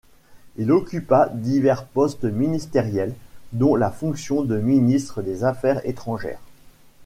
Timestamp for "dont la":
3.51-3.91